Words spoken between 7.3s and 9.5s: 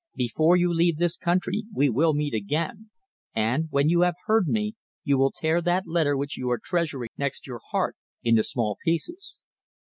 your heart into small pieces."